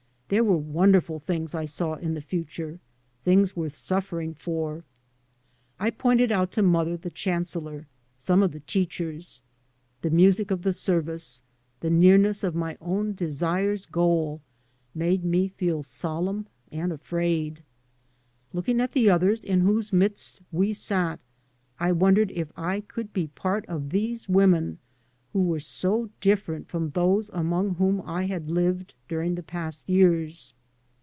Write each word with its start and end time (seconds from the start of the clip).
There 0.31 0.45
were 0.45 0.55
won 0.55 0.93
derful 0.93 1.19
things 1.19 1.53
I 1.53 1.65
saw 1.65 1.95
in 1.95 2.13
the 2.13 2.21
future, 2.21 2.79
things 3.25 3.53
worth 3.53 3.75
suffering 3.75 4.33
for. 4.33 4.85
I 5.77 5.89
pointed 5.89 6.31
out 6.31 6.53
to 6.53 6.61
mother 6.61 6.95
the 6.95 7.09
chancellor, 7.09 7.87
some 8.17 8.41
of 8.41 8.53
the 8.53 8.61
teachers. 8.61 9.41
The 10.03 10.09
music 10.09 10.49
of 10.49 10.61
the 10.61 10.71
service, 10.71 11.43
the 11.81 11.89
nearness 11.89 12.45
of 12.45 12.55
my 12.55 12.77
own 12.79 13.11
desire's 13.13 13.85
goal, 13.85 14.39
made 14.95 15.25
me 15.25 15.49
feel 15.49 15.83
solemn 15.83 16.47
and 16.71 16.93
afraid. 16.93 17.61
Looking 18.53 18.79
at 18.79 18.93
the 18.93 19.09
others 19.09 19.43
in 19.43 19.59
whose 19.59 19.91
midst 19.91 20.39
we 20.49 20.71
sat 20.71 21.19
I 21.77 21.91
wondered 21.91 22.31
if 22.31 22.53
I 22.55 22.79
could 22.79 23.11
be 23.11 23.27
part 23.27 23.65
of 23.65 23.89
these 23.89 24.29
women 24.29 24.77
who 25.33 25.43
were 25.43 25.61
so 25.61 26.09
different 26.19 26.67
from 26.67 26.89
those 26.89 27.29
among 27.29 27.75
whom 27.75 28.01
I 28.01 28.25
had 28.25 28.51
lived 28.51 28.93
during 29.07 29.35
the 29.35 29.43
past 29.43 29.87
years. 29.87 30.53